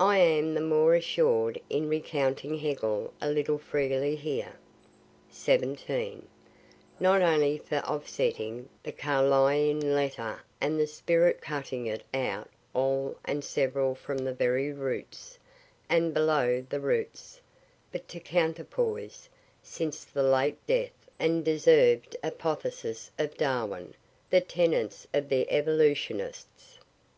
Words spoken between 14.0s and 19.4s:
the very roots, and below the roots but to counterpoise,